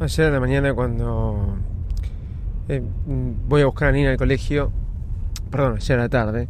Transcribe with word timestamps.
Ayer 0.00 0.26
a 0.26 0.30
la 0.30 0.38
mañana 0.38 0.72
cuando 0.74 1.56
eh, 2.68 2.80
voy 3.48 3.62
a 3.62 3.66
buscar 3.66 3.88
a 3.88 3.92
Nina 3.92 4.10
al 4.10 4.16
colegio, 4.16 4.70
perdón, 5.50 5.74
ayer 5.78 5.98
a 5.98 6.02
la 6.02 6.08
tarde, 6.08 6.46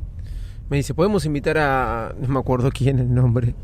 me 0.68 0.76
dice, 0.76 0.92
¿podemos 0.92 1.24
invitar 1.24 1.56
a, 1.56 2.14
no 2.20 2.28
me 2.28 2.38
acuerdo 2.40 2.70
quién 2.70 2.98
el 2.98 3.14
nombre, 3.14 3.54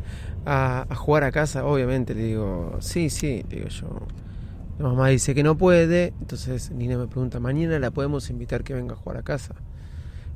a, 0.46 0.86
jugar 0.94 1.25
a 1.25 1.32
casa? 1.32 1.66
Obviamente, 1.66 2.14
le 2.14 2.22
digo, 2.25 2.79
sí, 2.80 3.11
sí, 3.11 3.44
le 3.50 3.57
digo 3.57 3.68
yo. 3.68 3.89
La 4.79 4.89
mamá 4.89 5.08
dice 5.08 5.34
que 5.34 5.43
no 5.43 5.58
puede, 5.58 6.14
entonces 6.18 6.71
Nina 6.71 6.96
me 6.96 7.07
pregunta, 7.07 7.39
¿mañana 7.39 7.79
la 7.79 7.90
podemos 7.90 8.30
invitar 8.30 8.64
que 8.64 8.72
venga 8.72 8.94
a 8.94 8.96
jugar 8.96 9.18
a 9.18 9.22
casa? 9.22 9.54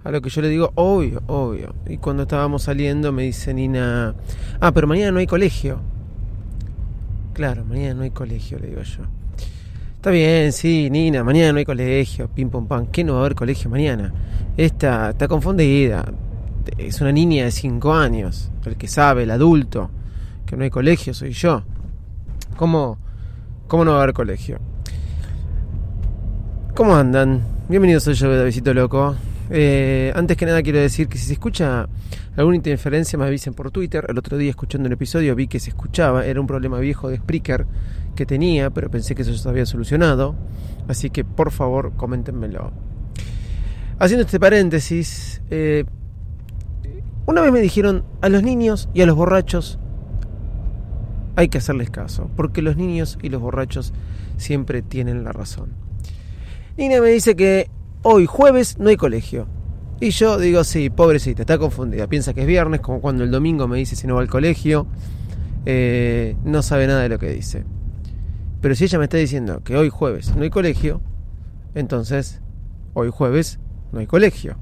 A 0.04 0.10
lo 0.10 0.20
que 0.20 0.28
yo 0.28 0.42
le 0.42 0.50
digo, 0.50 0.72
obvio, 0.74 1.22
obvio. 1.26 1.74
Y 1.86 1.96
cuando 1.96 2.24
estábamos 2.24 2.64
saliendo 2.64 3.12
me 3.12 3.22
dice 3.22 3.54
Nina, 3.54 4.14
ah, 4.60 4.72
pero 4.72 4.86
mañana 4.86 5.12
no 5.12 5.20
hay 5.20 5.26
colegio. 5.26 5.80
Claro, 7.32 7.64
mañana 7.64 7.94
no 7.94 8.02
hay 8.02 8.10
colegio, 8.10 8.58
le 8.58 8.66
digo 8.66 8.82
yo. 8.82 9.04
Está 10.08 10.14
bien, 10.16 10.52
sí, 10.54 10.88
Nina, 10.88 11.22
mañana 11.22 11.52
no 11.52 11.58
hay 11.58 11.66
colegio, 11.66 12.28
pim 12.28 12.48
pum 12.48 12.66
pam. 12.66 12.86
¿Qué 12.86 13.04
no 13.04 13.12
va 13.12 13.18
a 13.18 13.20
haber 13.24 13.34
colegio 13.34 13.68
mañana? 13.68 14.10
Esta 14.56 15.10
está 15.10 15.28
confundida. 15.28 16.02
Es 16.78 17.02
una 17.02 17.12
niña 17.12 17.44
de 17.44 17.50
5 17.50 17.92
años. 17.92 18.50
El 18.64 18.76
que 18.76 18.88
sabe, 18.88 19.24
el 19.24 19.30
adulto, 19.30 19.90
que 20.46 20.56
no 20.56 20.64
hay 20.64 20.70
colegio 20.70 21.12
soy 21.12 21.32
yo. 21.32 21.62
¿Cómo, 22.56 22.96
cómo 23.66 23.84
no 23.84 23.90
va 23.90 23.98
a 23.98 24.02
haber 24.04 24.14
colegio? 24.14 24.58
¿Cómo 26.74 26.96
andan? 26.96 27.42
Bienvenidos 27.68 28.08
a 28.08 28.12
yo, 28.12 28.34
Davidito 28.34 28.72
Loco. 28.72 29.14
Eh, 29.50 30.10
antes 30.14 30.38
que 30.38 30.46
nada 30.46 30.62
quiero 30.62 30.78
decir 30.78 31.08
que 31.08 31.18
si 31.18 31.26
se 31.26 31.32
escucha 31.34 31.86
alguna 32.34 32.56
interferencia 32.56 33.18
me 33.18 33.26
avisen 33.26 33.52
por 33.52 33.70
Twitter. 33.70 34.06
El 34.08 34.16
otro 34.16 34.38
día 34.38 34.48
escuchando 34.48 34.86
un 34.86 34.94
episodio 34.94 35.34
vi 35.34 35.48
que 35.48 35.60
se 35.60 35.68
escuchaba, 35.68 36.24
era 36.24 36.40
un 36.40 36.46
problema 36.46 36.78
viejo 36.78 37.10
de 37.10 37.18
Spreaker 37.18 37.66
que 38.18 38.26
tenía, 38.26 38.70
pero 38.70 38.90
pensé 38.90 39.14
que 39.14 39.22
eso 39.22 39.32
se 39.32 39.48
había 39.48 39.64
solucionado. 39.64 40.34
Así 40.88 41.08
que 41.08 41.24
por 41.24 41.52
favor, 41.52 41.92
coméntenmelo. 41.96 42.72
Haciendo 44.00 44.24
este 44.24 44.40
paréntesis, 44.40 45.40
eh, 45.50 45.84
una 47.26 47.42
vez 47.42 47.52
me 47.52 47.60
dijeron 47.60 48.04
a 48.20 48.28
los 48.28 48.42
niños 48.42 48.88
y 48.92 49.02
a 49.02 49.06
los 49.06 49.14
borrachos 49.14 49.78
hay 51.36 51.48
que 51.48 51.58
hacerles 51.58 51.90
caso, 51.90 52.28
porque 52.34 52.60
los 52.60 52.76
niños 52.76 53.18
y 53.22 53.28
los 53.28 53.40
borrachos 53.40 53.92
siempre 54.36 54.82
tienen 54.82 55.22
la 55.22 55.30
razón. 55.30 55.70
Nina 56.76 57.00
me 57.00 57.10
dice 57.10 57.36
que 57.36 57.70
hoy 58.02 58.26
jueves 58.26 58.78
no 58.80 58.88
hay 58.88 58.96
colegio. 58.96 59.46
Y 60.00 60.10
yo 60.10 60.38
digo, 60.38 60.64
sí, 60.64 60.90
pobrecita, 60.90 61.42
está 61.42 61.56
confundida. 61.56 62.08
Piensa 62.08 62.34
que 62.34 62.40
es 62.40 62.46
viernes, 62.48 62.80
como 62.80 63.00
cuando 63.00 63.22
el 63.22 63.30
domingo 63.30 63.68
me 63.68 63.78
dice 63.78 63.94
si 63.94 64.08
no 64.08 64.16
va 64.16 64.22
al 64.22 64.28
colegio. 64.28 64.88
Eh, 65.66 66.36
no 66.44 66.62
sabe 66.62 66.88
nada 66.88 67.02
de 67.02 67.08
lo 67.08 67.18
que 67.20 67.30
dice. 67.30 67.64
Pero 68.60 68.74
si 68.74 68.84
ella 68.84 68.98
me 68.98 69.04
está 69.04 69.16
diciendo 69.16 69.62
que 69.62 69.76
hoy 69.76 69.88
jueves 69.88 70.34
no 70.34 70.42
hay 70.42 70.50
colegio, 70.50 71.00
entonces 71.74 72.40
hoy 72.94 73.10
jueves 73.10 73.60
no 73.92 74.00
hay 74.00 74.06
colegio. 74.06 74.56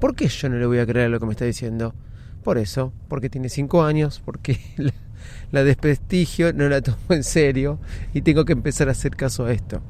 ¿Por 0.00 0.14
qué 0.16 0.28
yo 0.28 0.48
no 0.48 0.56
le 0.56 0.66
voy 0.66 0.78
a 0.78 0.86
creer 0.86 1.10
lo 1.10 1.20
que 1.20 1.26
me 1.26 1.32
está 1.32 1.44
diciendo? 1.44 1.94
Por 2.42 2.58
eso, 2.58 2.92
porque 3.08 3.30
tiene 3.30 3.48
cinco 3.48 3.84
años, 3.84 4.20
porque 4.24 4.58
la, 5.50 5.64
desprestigio, 5.64 6.52
no 6.52 6.68
la 6.68 6.80
tomo 6.80 6.96
en 7.10 7.22
serio 7.22 7.78
y 8.14 8.22
tengo 8.22 8.44
que 8.44 8.52
empezar 8.52 8.88
a 8.88 8.92
hacer 8.92 9.14
caso 9.14 9.44
a 9.44 9.52
esto. 9.52 9.82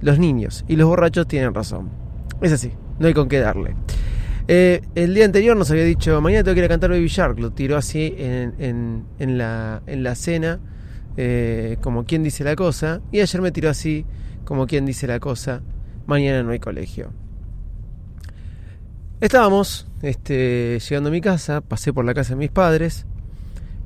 Los 0.00 0.18
niños 0.18 0.64
y 0.66 0.76
los 0.76 0.88
borrachos 0.88 1.28
tienen 1.28 1.54
razón. 1.54 1.90
Es 2.40 2.52
así, 2.52 2.72
no 2.98 3.06
hay 3.06 3.14
con 3.14 3.28
qué 3.28 3.38
darle. 3.38 3.74
Eh, 4.48 4.80
el 4.94 5.14
día 5.14 5.26
anterior 5.26 5.56
nos 5.56 5.70
había 5.70 5.84
dicho, 5.84 6.20
mañana 6.22 6.42
tengo 6.42 6.54
que 6.54 6.60
ir 6.60 6.64
a 6.64 6.68
cantar 6.68 6.90
Baby 6.90 7.08
Shark, 7.08 7.38
lo 7.38 7.50
tiró 7.50 7.76
así 7.76 8.14
en, 8.16 9.04
la, 9.18 9.82
en 9.86 10.02
la 10.02 10.14
cena 10.14 10.58
eh, 11.20 11.78
como 11.80 12.04
quien 12.04 12.22
dice 12.22 12.44
la 12.44 12.54
cosa, 12.54 13.00
y 13.10 13.18
ayer 13.18 13.42
me 13.42 13.50
tiró 13.50 13.68
así, 13.68 14.06
como 14.44 14.68
quien 14.68 14.86
dice 14.86 15.08
la 15.08 15.18
cosa, 15.18 15.62
mañana 16.06 16.44
no 16.44 16.52
hay 16.52 16.60
colegio. 16.60 17.10
Estábamos 19.20 19.88
este, 20.00 20.78
llegando 20.78 21.08
a 21.08 21.12
mi 21.12 21.20
casa, 21.20 21.60
pasé 21.60 21.92
por 21.92 22.04
la 22.04 22.14
casa 22.14 22.34
de 22.34 22.36
mis 22.36 22.50
padres, 22.50 23.04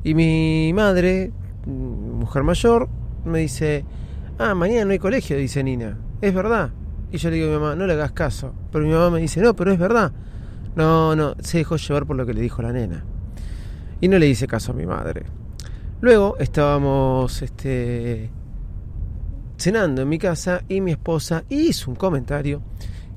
y 0.05 0.13
mi 0.13 0.73
madre, 0.75 1.33
mm, 1.65 1.71
mujer 2.19 2.43
mayor, 2.43 2.91
me 3.25 3.39
dice, 3.39 3.87
ah, 4.39 4.55
mañana 4.55 4.85
no 4.85 4.91
hay 4.91 4.99
colegio, 4.99 5.39
dice 5.39 5.65
Nina, 5.65 5.97
es 6.21 6.35
verdad. 6.35 6.71
Y 7.13 7.17
yo 7.17 7.31
le 7.31 7.37
digo 7.37 7.49
a 7.49 7.55
mi 7.55 7.59
mamá, 7.59 7.75
no 7.77 7.87
le 7.87 7.95
hagas 7.95 8.13
caso. 8.13 8.53
Pero 8.71 8.85
mi 8.85 8.93
mamá 8.93 9.09
me 9.09 9.21
dice, 9.21 9.41
no, 9.41 9.57
pero 9.57 9.73
es 9.73 9.79
verdad. 9.79 10.13
No, 10.77 11.17
no, 11.17 11.35
se 11.41 11.59
dejó 11.59 11.77
llevar 11.77 12.05
por 12.05 12.17
lo 12.17 12.27
que 12.27 12.35
le 12.35 12.43
dijo 12.43 12.61
la 12.61 12.73
nena. 12.73 13.05
Y 14.03 14.09
no 14.09 14.19
le 14.19 14.29
hice 14.29 14.47
caso 14.47 14.73
a 14.73 14.75
mi 14.75 14.85
madre. 14.85 15.25
Luego 16.03 16.37
estábamos 16.41 17.43
este, 17.43 18.29
cenando 19.57 20.03
en 20.03 20.09
mi 20.09 20.19
casa 20.19 20.65
y 20.69 20.81
mi 20.81 20.91
esposa 20.91 21.45
hizo 21.49 21.93
un 21.93 21.97
comentario 21.97 22.61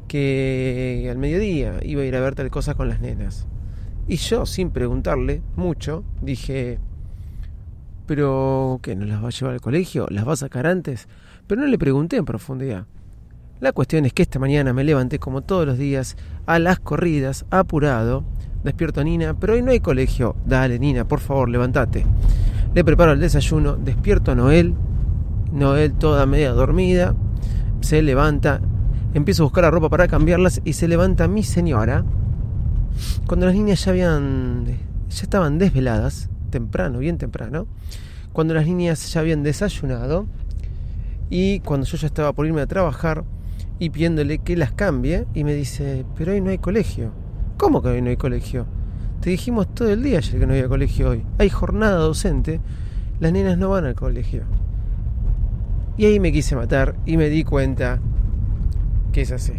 que 0.07 1.07
al 1.09 1.17
mediodía 1.17 1.79
iba 1.81 2.03
a 2.03 2.05
ir 2.05 2.15
a 2.15 2.19
ver 2.19 2.35
tal 2.35 2.51
cosa 2.51 2.75
con 2.75 2.87
las 2.87 2.99
nenas. 2.99 3.47
Y 4.07 4.17
yo, 4.17 4.45
sin 4.45 4.69
preguntarle 4.69 5.41
mucho, 5.55 6.03
dije, 6.21 6.77
pero 8.05 8.79
¿qué? 8.83 8.95
¿No 8.95 9.05
las 9.05 9.23
va 9.23 9.29
a 9.29 9.31
llevar 9.31 9.55
al 9.55 9.61
colegio? 9.61 10.05
¿Las 10.11 10.27
va 10.27 10.33
a 10.33 10.37
sacar 10.37 10.67
antes? 10.67 11.07
Pero 11.47 11.61
no 11.61 11.67
le 11.67 11.79
pregunté 11.79 12.17
en 12.17 12.25
profundidad. 12.25 12.85
La 13.61 13.71
cuestión 13.71 14.05
es 14.05 14.13
que 14.13 14.21
esta 14.21 14.37
mañana 14.37 14.73
me 14.73 14.83
levanté 14.83 15.17
como 15.17 15.41
todos 15.41 15.65
los 15.65 15.79
días 15.79 16.17
a 16.45 16.59
las 16.59 16.77
corridas, 16.81 17.47
apurado. 17.49 18.23
Despierto 18.63 19.01
a 19.01 19.03
Nina, 19.03 19.33
pero 19.39 19.53
hoy 19.53 19.63
no 19.63 19.71
hay 19.71 19.79
colegio. 19.79 20.35
Dale, 20.45 20.77
Nina, 20.77 21.07
por 21.07 21.19
favor, 21.19 21.49
levántate 21.49 22.05
le 22.75 22.83
preparo 22.83 23.13
el 23.13 23.21
desayuno, 23.21 23.77
despierto 23.77 24.31
a 24.31 24.35
Noel, 24.35 24.75
Noel 25.53 25.93
toda 25.93 26.25
media 26.25 26.51
dormida, 26.51 27.15
se 27.79 28.01
levanta, 28.01 28.59
empiezo 29.13 29.43
a 29.43 29.45
buscar 29.45 29.63
la 29.63 29.71
ropa 29.71 29.87
para 29.87 30.09
cambiarlas 30.09 30.61
y 30.65 30.73
se 30.73 30.89
levanta 30.89 31.29
mi 31.29 31.41
señora. 31.41 32.03
Cuando 33.27 33.45
las 33.45 33.55
niñas 33.55 33.85
ya 33.85 33.91
habían 33.91 34.65
ya 34.65 35.23
estaban 35.23 35.57
desveladas, 35.57 36.29
temprano, 36.49 36.99
bien 36.99 37.17
temprano, 37.17 37.65
cuando 38.33 38.53
las 38.53 38.65
niñas 38.65 39.13
ya 39.13 39.21
habían 39.21 39.41
desayunado 39.41 40.27
y 41.29 41.61
cuando 41.61 41.87
yo 41.87 41.95
ya 41.95 42.07
estaba 42.07 42.33
por 42.33 42.45
irme 42.45 42.59
a 42.59 42.67
trabajar 42.67 43.23
y 43.79 43.89
pidiéndole 43.89 44.39
que 44.39 44.57
las 44.57 44.73
cambie 44.73 45.25
y 45.33 45.45
me 45.45 45.53
dice, 45.53 46.05
"Pero 46.17 46.33
hoy 46.33 46.41
no 46.41 46.49
hay 46.49 46.57
colegio." 46.57 47.13
¿Cómo 47.55 47.81
que 47.81 47.87
hoy 47.87 48.01
no 48.01 48.09
hay 48.09 48.17
colegio? 48.17 48.65
Te 49.25 49.31
dijimos 49.31 49.73
todo 49.73 49.89
el 49.89 50.03
día 50.03 50.19
ayer 50.19 50.39
que 50.39 50.45
no 50.45 50.53
había 50.53 50.67
colegio 50.67 51.09
hoy. 51.09 51.25
Hay 51.39 51.49
jornada 51.49 51.95
docente. 51.95 52.59
Las 53.19 53.31
nenas 53.31 53.57
no 53.57 53.69
van 53.69 53.83
al 53.85 53.95
colegio. 53.95 54.43
Y 55.97 56.05
ahí 56.05 56.19
me 56.19 56.31
quise 56.31 56.55
matar 56.55 56.95
y 57.07 57.17
me 57.17 57.27
di 57.29 57.43
cuenta 57.43 57.99
que 59.11 59.21
es 59.21 59.31
así. 59.31 59.53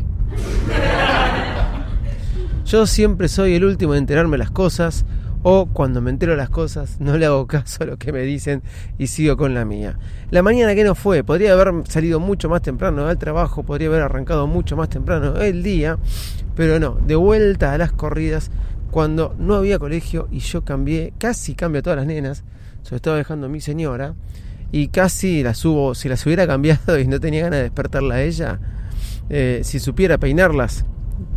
Yo 2.64 2.86
siempre 2.86 3.26
soy 3.26 3.56
el 3.56 3.64
último 3.64 3.94
en 3.94 4.02
enterarme 4.02 4.38
las 4.38 4.52
cosas 4.52 5.04
o 5.42 5.66
cuando 5.66 6.00
me 6.00 6.10
entero 6.10 6.36
las 6.36 6.48
cosas 6.48 7.00
no 7.00 7.18
le 7.18 7.26
hago 7.26 7.48
caso 7.48 7.82
a 7.82 7.86
lo 7.86 7.96
que 7.96 8.12
me 8.12 8.20
dicen 8.20 8.62
y 8.98 9.08
sigo 9.08 9.36
con 9.36 9.52
la 9.52 9.64
mía. 9.64 9.98
La 10.30 10.44
mañana 10.44 10.76
que 10.76 10.84
no 10.84 10.94
fue, 10.94 11.24
podría 11.24 11.54
haber 11.54 11.72
salido 11.88 12.20
mucho 12.20 12.48
más 12.48 12.62
temprano 12.62 13.08
al 13.08 13.18
trabajo, 13.18 13.64
podría 13.64 13.88
haber 13.88 14.02
arrancado 14.02 14.46
mucho 14.46 14.76
más 14.76 14.90
temprano 14.90 15.40
el 15.40 15.64
día, 15.64 15.98
pero 16.54 16.78
no, 16.78 17.00
de 17.04 17.16
vuelta 17.16 17.72
a 17.72 17.78
las 17.78 17.90
corridas 17.90 18.52
cuando 18.96 19.36
no 19.38 19.56
había 19.56 19.78
colegio 19.78 20.26
y 20.30 20.38
yo 20.38 20.64
cambié, 20.64 21.12
casi 21.18 21.54
cambio 21.54 21.80
a 21.80 21.82
todas 21.82 21.98
las 21.98 22.06
nenas, 22.06 22.44
lo 22.90 22.96
estaba 22.96 23.18
dejando 23.18 23.44
a 23.44 23.50
mi 23.50 23.60
señora 23.60 24.14
y 24.72 24.88
casi 24.88 25.42
las 25.42 25.58
subo, 25.58 25.94
si 25.94 26.08
las 26.08 26.24
hubiera 26.24 26.46
cambiado 26.46 26.98
y 26.98 27.06
no 27.06 27.20
tenía 27.20 27.42
ganas 27.42 27.58
de 27.58 27.64
despertarla 27.64 28.14
a 28.14 28.22
ella, 28.22 28.58
eh, 29.28 29.60
si 29.64 29.80
supiera 29.80 30.16
peinarlas, 30.16 30.86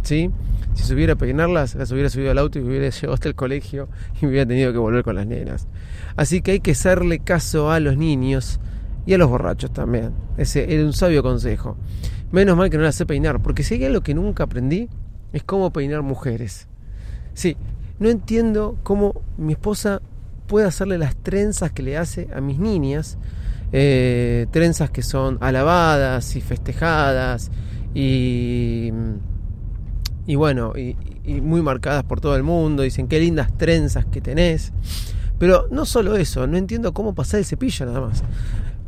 ¿sí? 0.04 0.32
Si 0.74 0.84
supiera 0.86 1.16
peinarlas, 1.18 1.76
las 1.76 1.92
hubiera 1.92 2.10
subido 2.10 2.32
al 2.32 2.38
auto 2.38 2.60
y 2.60 2.62
me 2.62 2.70
hubiera 2.70 2.90
llevado 2.92 3.16
hasta 3.16 3.28
el 3.28 3.36
colegio 3.36 3.90
y 4.22 4.28
hubiera 4.28 4.46
tenido 4.46 4.72
que 4.72 4.78
volver 4.78 5.04
con 5.04 5.16
las 5.16 5.28
nenas. 5.28 5.68
Así 6.16 6.42
que 6.42 6.52
hay 6.52 6.60
que 6.62 6.72
hacerle 6.72 7.20
caso 7.20 7.72
a 7.72 7.82
los 7.82 7.98
niños 7.98 8.62
y 9.06 9.16
a 9.16 9.18
los 9.18 9.30
borrachos 9.30 9.74
también. 9.74 10.14
Ese 10.38 10.74
era 10.74 10.86
un 10.86 10.94
sabio 10.94 11.22
consejo. 11.24 11.76
Menos 12.32 12.56
mal 12.56 12.70
que 12.70 12.78
no 12.78 12.84
las 12.84 12.96
sé 12.96 13.06
peinar, 13.06 13.42
porque 13.42 13.64
si 13.64 13.74
hay 13.74 13.84
algo 13.84 14.00
que 14.00 14.14
nunca 14.14 14.46
aprendí, 14.46 14.88
es 15.34 15.44
cómo 15.44 15.74
peinar 15.74 16.04
mujeres. 16.04 16.69
Sí, 17.40 17.56
no 18.00 18.10
entiendo 18.10 18.78
cómo 18.84 19.22
mi 19.38 19.54
esposa 19.54 20.02
puede 20.46 20.68
hacerle 20.68 20.98
las 20.98 21.16
trenzas 21.16 21.72
que 21.72 21.82
le 21.82 21.96
hace 21.96 22.28
a 22.36 22.42
mis 22.42 22.60
niñas, 22.60 23.18
eh, 23.72 24.48
trenzas 24.52 24.90
que 24.90 25.04
son 25.04 25.38
alabadas 25.40 26.36
y 26.36 26.42
festejadas 26.42 27.50
y, 27.94 28.92
y 30.28 30.36
bueno, 30.36 30.74
y, 30.76 30.98
y, 31.24 31.40
muy 31.40 31.62
marcadas 31.62 32.04
por 32.04 32.20
todo 32.20 32.36
el 32.36 32.44
mundo, 32.44 32.84
dicen 32.84 33.08
qué 33.08 33.22
lindas 33.22 33.58
trenzas 33.58 34.06
que 34.06 34.20
tenés, 34.20 34.74
pero 35.38 35.70
no 35.72 35.86
solo 35.86 36.18
eso, 36.18 36.46
no 36.46 36.58
entiendo 36.58 36.94
cómo 36.94 37.16
pasar 37.16 37.40
el 37.40 37.46
cepillo 37.46 37.86
nada 37.86 38.02
más. 38.02 38.22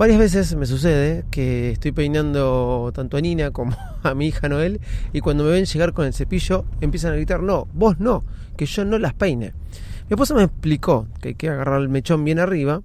Varias 0.01 0.17
veces 0.17 0.55
me 0.55 0.65
sucede 0.65 1.25
que 1.29 1.69
estoy 1.69 1.91
peinando 1.91 2.91
tanto 2.91 3.17
a 3.17 3.21
Nina 3.21 3.51
como 3.51 3.77
a 4.01 4.15
mi 4.15 4.29
hija 4.29 4.49
Noel 4.49 4.81
y 5.13 5.19
cuando 5.19 5.43
me 5.43 5.51
ven 5.51 5.65
llegar 5.65 5.93
con 5.93 6.07
el 6.07 6.13
cepillo 6.15 6.65
empiezan 6.81 7.11
a 7.11 7.17
gritar, 7.17 7.43
no, 7.43 7.67
vos 7.71 7.99
no, 7.99 8.23
que 8.57 8.65
yo 8.65 8.83
no 8.83 8.97
las 8.97 9.13
peine. 9.13 9.53
Mi 10.09 10.15
esposa 10.15 10.33
me 10.33 10.41
explicó 10.41 11.05
que 11.21 11.27
hay 11.27 11.35
que 11.35 11.49
agarrar 11.49 11.81
el 11.81 11.89
mechón 11.89 12.25
bien 12.25 12.39
arriba. 12.39 12.81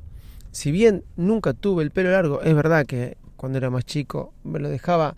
Si 0.50 0.70
bien 0.70 1.04
nunca 1.16 1.54
tuve 1.54 1.84
el 1.84 1.90
pelo 1.90 2.10
largo, 2.10 2.42
es 2.42 2.54
verdad 2.54 2.84
que 2.84 3.16
cuando 3.38 3.56
era 3.56 3.70
más 3.70 3.86
chico, 3.86 4.34
me 4.44 4.58
lo 4.58 4.68
dejaba 4.68 5.16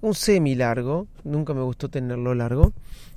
un 0.00 0.14
semi 0.14 0.54
largo, 0.54 1.06
nunca 1.24 1.52
me 1.52 1.60
gustó 1.60 1.90
tenerlo 1.90 2.34
largo, 2.34 2.72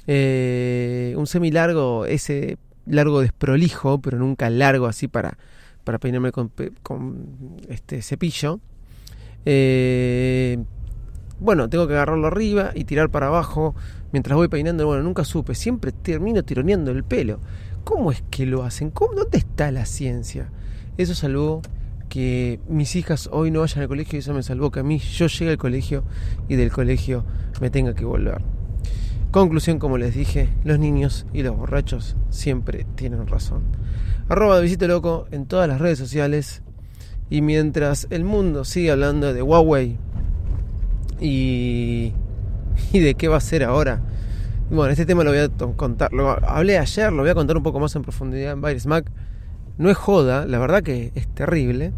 eh, 0.08 1.14
un 1.16 1.26
semi 1.26 1.52
largo, 1.52 2.06
ese 2.06 2.58
largo 2.86 3.22
desprolijo, 3.22 4.02
pero 4.02 4.18
nunca 4.18 4.50
largo 4.50 4.88
así 4.88 5.08
para, 5.08 5.38
para 5.84 6.00
peinarme 6.00 6.32
con, 6.32 6.52
este 7.70 8.02
cepillo. 8.02 8.60
Eh, 9.46 10.64
bueno, 11.40 11.70
tengo 11.70 11.88
que 11.88 11.94
agarrarlo 11.94 12.28
arriba 12.28 12.72
y 12.74 12.86
tirar 12.86 13.10
para 13.10 13.28
abajo 13.28 13.76
mientras 14.12 14.36
voy 14.36 14.48
peinando. 14.48 14.86
Bueno, 14.86 15.04
nunca 15.04 15.26
supe, 15.26 15.56
siempre 15.56 15.92
termino 15.92 16.44
tironeando 16.44 16.92
el 16.92 17.04
pelo. 17.04 17.40
¿Cómo 17.84 18.12
es 18.12 18.24
que 18.30 18.46
lo 18.46 18.64
hacen? 18.64 18.92
¿Cómo, 18.92 19.14
¿Dónde 19.14 19.38
está 19.38 19.72
la 19.72 19.86
ciencia? 19.86 20.50
Eso 20.98 21.16
salvó 21.16 21.62
que 22.08 22.60
mis 22.70 22.96
hijas 22.96 23.28
hoy 23.32 23.52
no 23.52 23.62
vayan 23.62 23.82
al 23.82 23.88
colegio 23.88 24.18
y 24.18 24.20
eso 24.20 24.34
me 24.34 24.44
salvó 24.44 24.72
que 24.72 24.80
a 24.80 24.84
mí 24.84 25.00
yo 25.00 25.28
llegue 25.28 25.52
al 25.52 25.58
colegio 25.58 26.04
y 26.48 26.56
del 26.56 26.72
colegio 26.72 27.26
me 27.60 27.70
tenga 27.72 27.94
que 27.94 28.06
volver. 28.06 28.42
Conclusión, 29.32 29.80
como 29.80 29.98
les 29.98 30.14
dije, 30.14 30.50
los 30.64 30.78
niños 30.78 31.26
y 31.34 31.42
los 31.42 31.58
borrachos 31.58 32.16
siempre 32.30 32.86
tienen 32.96 33.26
razón. 33.26 33.64
Arroba 34.30 34.60
Visito 34.60 34.88
Loco 34.88 35.28
en 35.32 35.46
todas 35.46 35.68
las 35.68 35.80
redes 35.80 36.00
sociales. 36.00 36.62
Y 37.30 37.42
mientras 37.42 38.08
el 38.10 38.24
mundo 38.24 38.64
sigue 38.66 38.92
hablando 38.92 39.34
de 39.34 39.42
Huawei 39.42 39.98
y, 41.20 42.14
y 42.92 43.00
de 43.00 43.16
qué 43.16 43.28
va 43.28 43.38
a 43.38 43.42
ser 43.42 43.64
ahora. 43.64 44.02
Bueno, 44.70 44.92
este 44.92 45.06
tema 45.06 45.24
lo 45.24 45.32
voy 45.32 45.40
a 45.40 45.50
contar, 45.76 46.14
lo 46.14 46.30
hablé 46.30 46.78
ayer, 46.78 47.12
lo 47.12 47.22
voy 47.22 47.32
a 47.32 47.36
contar 47.36 47.58
un 47.58 47.64
poco 47.64 47.80
más 47.80 47.96
en 47.96 48.02
profundidad 48.02 48.54
en 48.54 48.62
Virus. 48.62 48.86
No 49.78 49.90
es 49.90 49.98
joda, 49.98 50.46
la 50.46 50.60
verdad 50.60 50.84
que 50.84 51.12
es 51.16 51.28
terrible. 51.28 51.92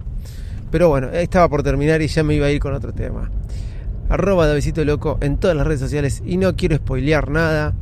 Pero 0.72 0.90
bueno, 0.90 1.10
estaba 1.10 1.48
por 1.50 1.64
terminar 1.64 2.02
y 2.02 2.08
ya 2.08 2.24
me 2.24 2.36
iba 2.36 2.48
a 2.48 2.52
ir 2.52 2.60
con 2.60 2.74
otro 2.74 2.94
tema 2.94 3.30
arroba 4.10 4.48
Davidito 4.48 4.86
Loco 4.86 5.18
en 5.22 5.38
todas 5.38 5.58
las 5.58 5.66
redes 5.66 5.80
sociales 5.80 6.22
y 6.26 6.38
no 6.38 6.56
quiero 6.56 6.76
spoilear 6.78 7.30
nada, 7.30 7.74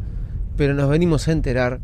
pero 0.55 0.73
nos 0.73 0.89
venimos 0.89 1.27
a 1.27 1.31
enterar 1.31 1.79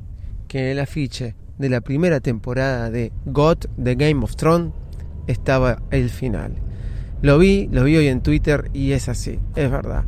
que 0.48 0.60
en 0.60 0.66
el 0.68 0.80
afiche 0.80 1.36
de 1.60 1.70
la 1.70 1.82
primera 1.82 2.22
temporada 2.22 2.90
de 2.90 3.12
God, 3.26 3.58
The 3.82 3.96
Game 3.96 4.24
of 4.24 4.36
Thrones, 4.36 4.74
estaba 5.28 5.84
el 5.92 6.10
final. 6.10 6.54
Lo 7.22 7.38
vi, 7.38 7.68
lo 7.72 7.84
vi 7.84 7.98
hoy 7.98 8.08
en 8.08 8.22
Twitter 8.22 8.72
y 8.74 8.94
es 8.94 9.10
así, 9.10 9.40
es 9.56 9.70
verdad. 9.70 10.06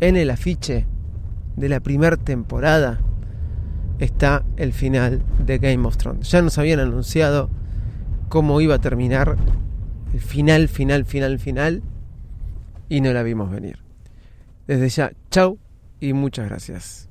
En 0.00 0.16
el 0.16 0.30
afiche 0.30 0.86
de 1.56 1.68
la 1.68 1.80
primera 1.80 2.16
temporada 2.16 3.00
está 3.98 4.44
el 4.56 4.72
final 4.72 5.22
de 5.44 5.58
Game 5.58 5.86
of 5.86 5.98
Thrones. 5.98 6.30
Ya 6.30 6.40
nos 6.40 6.56
habían 6.58 6.80
anunciado 6.80 7.50
cómo 8.30 8.60
iba 8.62 8.76
a 8.76 8.80
terminar 8.80 9.36
el 10.14 10.20
final, 10.20 10.68
final, 10.68 11.04
final, 11.04 11.38
final 11.38 11.82
y 12.88 13.02
no 13.02 13.12
la 13.12 13.22
vimos 13.22 13.50
venir. 13.50 13.78
Desde 14.66 14.88
ya, 14.88 15.12
chau 15.30 15.58
y 16.00 16.14
muchas 16.14 16.48
gracias. 16.48 17.10